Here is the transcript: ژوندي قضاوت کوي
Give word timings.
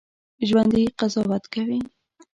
ژوندي 0.47 0.83
قضاوت 0.99 1.43
کوي 1.53 1.79